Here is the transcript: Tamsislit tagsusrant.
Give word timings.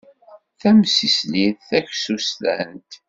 Tamsislit 0.59 1.59
tagsusrant. 1.67 2.91